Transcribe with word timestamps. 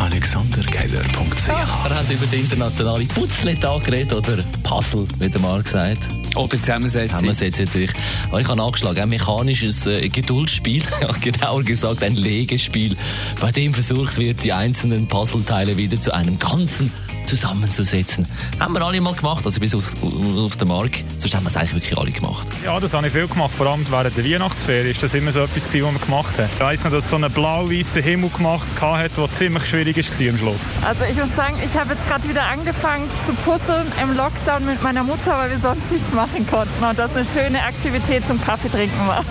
AlexanderKeller.ch 0.00 1.48
Er 1.48 1.94
hat 1.94 2.10
über 2.10 2.26
den 2.26 2.40
internationalen 2.40 3.06
Putzletag 3.08 3.84
geredet, 3.84 4.14
oder 4.14 4.42
Puzzle, 4.62 5.06
wie 5.18 5.28
der 5.28 5.40
mal 5.42 5.62
gesagt. 5.62 6.08
Oder 6.36 6.58
Zusammensetzung. 6.58 7.18
Zusammensetzung 7.18 7.66
natürlich. 7.66 7.90
Aber 8.28 8.40
ich 8.40 8.48
habe 8.48 8.56
nachgeschlagen, 8.56 9.02
ein 9.02 9.08
mechanisches 9.10 9.84
äh, 9.84 10.08
Geduldsspiel, 10.08 10.82
genauer 11.20 11.64
gesagt 11.64 12.02
ein 12.02 12.14
Legespiel, 12.14 12.96
bei 13.42 13.52
dem 13.52 13.74
versucht 13.74 14.16
wird, 14.16 14.42
die 14.42 14.54
einzelnen 14.54 15.06
Puzzleteile 15.06 15.76
wieder 15.76 16.00
zu 16.00 16.14
einem 16.14 16.38
Ganzen 16.38 16.90
zusammenzusetzen. 17.26 18.26
Haben 18.58 18.74
wir 18.74 18.82
alle 18.82 19.00
mal 19.00 19.14
gemacht, 19.14 19.46
also 19.46 19.60
bis 19.60 19.74
auf, 19.74 19.94
auf 20.36 20.56
den 20.56 20.68
Markt. 20.68 21.04
Sonst 21.18 21.34
haben 21.34 21.44
wir 21.44 21.48
es 21.48 21.56
eigentlich 21.56 21.74
wirklich 21.74 21.98
alle 21.98 22.10
gemacht. 22.10 22.46
Ja, 22.64 22.78
das 22.80 22.92
habe 22.92 23.06
ich 23.06 23.12
viel 23.12 23.28
gemacht. 23.28 23.52
Vor 23.56 23.66
allem 23.66 23.86
während 23.88 24.16
der 24.16 24.24
Weihnachtsferien 24.24 24.90
ist 24.90 25.02
das 25.02 25.14
immer 25.14 25.32
so 25.32 25.40
etwas, 25.40 25.66
gewesen, 25.66 25.86
was 25.86 25.92
wir 25.94 26.06
gemacht 26.06 26.38
haben. 26.38 26.48
Ich 26.54 26.60
weiss 26.60 26.84
noch, 26.84 26.90
dass 26.90 27.08
so 27.08 27.16
einen 27.16 27.30
blau-weißen 27.30 28.02
Himmel 28.02 28.30
gemacht 28.30 28.66
hat, 28.80 29.16
der 29.16 29.32
ziemlich 29.32 29.66
schwierig 29.66 29.89
war 29.96 30.28
am 30.28 30.38
Schluss. 30.38 30.60
Also 30.84 31.04
ich 31.04 31.16
muss 31.16 31.34
sagen, 31.36 31.56
ich 31.64 31.74
habe 31.76 31.94
jetzt 31.94 32.06
gerade 32.06 32.28
wieder 32.28 32.44
angefangen 32.44 33.08
zu 33.26 33.32
puzzeln 33.32 33.90
im 34.02 34.16
Lockdown 34.16 34.64
mit 34.66 34.82
meiner 34.82 35.02
Mutter, 35.02 35.36
weil 35.38 35.50
wir 35.50 35.58
sonst 35.58 35.90
nichts 35.90 36.12
machen 36.12 36.46
konnten. 36.48 36.84
Und 36.84 36.98
das 36.98 37.14
eine 37.16 37.24
schöne 37.24 37.62
Aktivität 37.62 38.26
zum 38.26 38.40
Kaffee 38.42 38.68
trinken 38.68 39.06
war. 39.06 39.24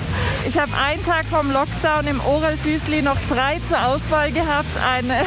Ich 0.47 0.57
habe 0.57 0.71
einen 0.75 1.03
Tag 1.05 1.25
vom 1.25 1.51
Lockdown 1.51 2.07
im 2.07 2.19
Oral 2.21 2.57
Büsli 2.57 3.01
noch 3.01 3.17
drei 3.29 3.59
zur 3.67 3.85
Auswahl 3.85 4.31
gehabt. 4.31 4.69
Eine 4.85 5.25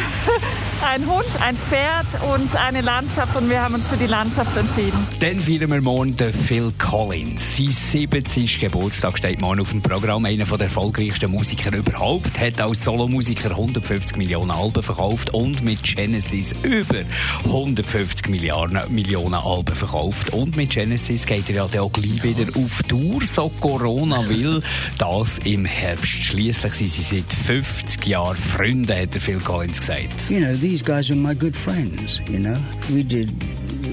ein 0.83 1.07
Hund, 1.07 1.27
ein 1.41 1.57
Pferd 1.57 2.07
und 2.35 2.57
eine 2.57 2.81
Landschaft 2.81 3.37
und 3.37 3.49
wir 3.49 3.63
haben 3.63 3.75
uns 3.75 3.87
für 3.87 3.97
die 3.97 4.07
Landschaft 4.07 4.57
entschieden. 4.57 5.07
Dann 5.21 5.39
feiern 5.39 5.71
wir 5.71 5.81
morgen 5.81 6.17
den 6.17 6.33
Phil 6.33 6.73
Collins. 6.79 7.57
Sein 7.57 7.71
70. 7.71 8.61
Geburtstag 8.61 9.19
steht 9.19 9.41
morgen 9.41 9.61
auf 9.61 9.71
dem 9.71 9.83
Programm. 9.83 10.25
Einer 10.25 10.45
der 10.45 10.61
erfolgreichsten 10.61 11.31
Musiker 11.31 11.77
überhaupt. 11.77 12.39
Hat 12.39 12.61
als 12.61 12.85
Solomusiker 12.85 13.51
150 13.51 14.17
Millionen 14.17 14.51
Alben 14.51 14.83
verkauft 14.83 15.33
und 15.33 15.63
mit 15.63 15.83
Genesis 15.83 16.53
über 16.63 17.03
150 17.45 18.29
Milliarden, 18.29 18.81
Millionen 18.93 19.35
Alben 19.35 19.77
verkauft. 19.77 20.33
Und 20.33 20.57
mit 20.57 20.71
Genesis 20.71 21.27
geht 21.27 21.49
er 21.51 21.67
ja 21.73 21.83
auch 21.83 21.93
gleich 21.93 22.23
wieder 22.23 22.51
auf 22.59 22.83
Tour, 22.89 23.23
so 23.23 23.51
Corona 23.61 24.29
will. 24.29 24.61
Das 24.99 25.39
im 25.45 25.65
Herbst. 25.65 26.25
Schließlich 26.25 26.75
sind 26.75 26.91
sie 26.91 27.03
seit 27.03 27.33
50 27.33 28.05
Jahren 28.07 28.37
Freunde, 28.37 29.01
hat 29.01 29.15
der 29.15 29.21
Phil 29.21 29.39
Collins 29.39 29.81
gesagt. 29.81 30.31
You 30.31 30.39
know, 30.39 30.61
these 30.73 30.81
guys 30.81 31.11
are 31.11 31.17
my 31.17 31.35
good 31.35 31.55
friends, 31.55 32.19
you 32.31 32.39
know. 32.39 32.57
We 32.91 33.03
did 33.03 33.29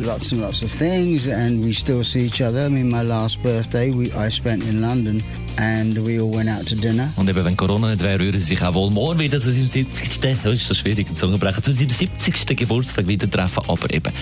lots 0.06 0.32
and 0.32 0.40
lots 0.40 0.62
of 0.62 0.72
things 0.72 1.28
and 1.28 1.62
we 1.62 1.74
still 1.74 2.06
see 2.06 2.22
each 2.22 2.40
other. 2.42 2.62
I 2.62 2.70
mean, 2.70 2.90
my 2.90 3.02
last 3.04 3.44
birthday 3.44 3.92
we, 3.92 4.14
I 4.14 4.30
spent 4.30 4.64
in 4.64 4.80
London 4.80 5.22
and 5.58 5.98
we 6.06 6.22
all 6.22 6.32
went 6.32 6.48
out 6.48 6.68
to 6.68 6.76
dinner. 6.76 7.12
Und 7.18 7.28
eben, 7.30 7.44
wenn 7.44 7.58
Corona 7.58 7.90
nicht 7.90 8.02
wäre, 8.02 8.20
würden 8.20 8.40
sie 8.40 8.56
sich 8.56 8.62
auch 8.62 8.74
wohl 8.76 8.92
morgen 8.92 9.20
wieder 9.20 9.42
zu 9.42 9.52
seinem 9.52 9.68
70. 9.68 10.22
Das 10.42 10.54
ist 10.54 10.68
so 10.68 10.74
schwierig, 10.74 11.08
den 11.08 11.18
Zungenbrecher, 11.18 11.62
zu 11.62 11.74
seinem 11.74 11.90
70. 11.90 12.56
Geburtstag 12.56 13.10
wieder 13.10 13.30
treffen. 13.30 13.62
Aber 13.68 13.94
eben, 13.94 14.14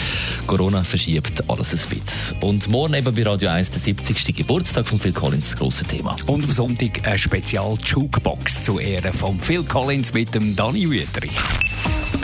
Corona 0.47 0.83
verschiebt 0.83 1.47
alles 1.47 1.73
ein 1.73 1.77
bisschen. 1.77 2.41
Und 2.41 2.67
morgen 2.71 2.95
eben 2.95 3.13
bei 3.13 3.21
Radio 3.21 3.49
1 3.49 3.69
der 3.69 3.81
70. 3.81 4.35
Geburtstag 4.35 4.87
von 4.87 4.97
Phil 4.97 5.13
Collins, 5.13 5.51
das 5.51 5.59
grosse 5.59 5.85
Thema. 5.85 6.15
Und 6.25 6.43
am 6.43 6.51
Sonntag 6.51 7.05
eine 7.07 7.19
Spezial-Jukebox 7.19 8.63
zu 8.63 8.79
Ehren 8.79 9.13
von 9.13 9.39
Phil 9.39 9.63
Collins 9.63 10.11
mit 10.11 10.33
dem 10.33 10.55
Danny 10.55 10.89
Wüteri. 10.89 11.29